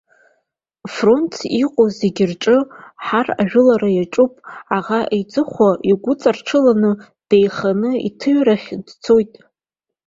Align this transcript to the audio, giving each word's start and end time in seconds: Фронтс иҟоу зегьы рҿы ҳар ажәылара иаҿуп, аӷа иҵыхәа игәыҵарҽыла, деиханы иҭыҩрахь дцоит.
Фронтс 0.93 1.39
иҟоу 1.63 1.87
зегьы 1.99 2.25
рҿы 2.31 2.57
ҳар 3.05 3.27
ажәылара 3.41 3.89
иаҿуп, 3.93 4.33
аӷа 4.77 4.99
иҵыхәа 5.19 5.69
игәыҵарҽыла, 5.89 6.73
деиханы 7.29 7.91
иҭыҩрахь 8.07 8.69
дцоит. 8.87 9.33